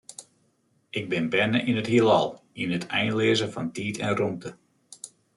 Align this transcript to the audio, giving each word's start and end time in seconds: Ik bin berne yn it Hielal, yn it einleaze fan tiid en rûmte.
Ik 0.99 1.05
bin 1.11 1.25
berne 1.33 1.59
yn 1.69 1.81
it 1.81 1.91
Hielal, 1.91 2.29
yn 2.61 2.73
it 2.77 2.89
einleaze 2.99 3.47
fan 3.53 3.67
tiid 3.75 3.97
en 4.05 4.17
rûmte. 4.19 4.49